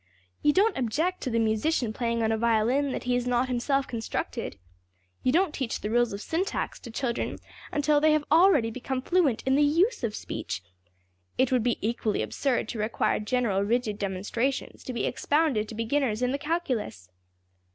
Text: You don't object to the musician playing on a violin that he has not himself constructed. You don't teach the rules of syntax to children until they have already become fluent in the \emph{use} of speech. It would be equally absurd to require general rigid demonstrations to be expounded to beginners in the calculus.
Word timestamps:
You 0.41 0.51
don't 0.51 0.75
object 0.75 1.21
to 1.21 1.29
the 1.29 1.37
musician 1.37 1.93
playing 1.93 2.23
on 2.23 2.31
a 2.31 2.37
violin 2.39 2.91
that 2.91 3.03
he 3.03 3.13
has 3.13 3.27
not 3.27 3.47
himself 3.49 3.87
constructed. 3.87 4.57
You 5.21 5.31
don't 5.31 5.53
teach 5.53 5.79
the 5.79 5.91
rules 5.91 6.11
of 6.11 6.21
syntax 6.21 6.79
to 6.79 6.89
children 6.89 7.37
until 7.71 8.01
they 8.01 8.11
have 8.13 8.23
already 8.31 8.71
become 8.71 9.03
fluent 9.03 9.43
in 9.43 9.53
the 9.53 9.61
\emph{use} 9.61 10.03
of 10.03 10.15
speech. 10.15 10.63
It 11.37 11.51
would 11.51 11.61
be 11.61 11.77
equally 11.87 12.23
absurd 12.23 12.67
to 12.69 12.79
require 12.79 13.19
general 13.19 13.61
rigid 13.61 13.99
demonstrations 13.99 14.83
to 14.85 14.91
be 14.93 15.05
expounded 15.05 15.69
to 15.69 15.75
beginners 15.75 16.23
in 16.23 16.31
the 16.31 16.39
calculus. 16.39 17.11